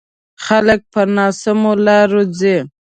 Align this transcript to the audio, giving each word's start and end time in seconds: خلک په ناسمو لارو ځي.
خلک 0.45 0.81
په 0.93 1.01
ناسمو 1.15 1.71
لارو 1.85 2.21
ځي. 2.39 2.57